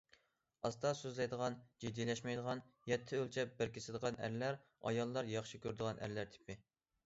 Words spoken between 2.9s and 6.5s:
يەتتە ئۆلچەپ، بىر كېسىدىغان ئەرلەر ئاياللار ياخشى كۆرىدىغان ئەرلەر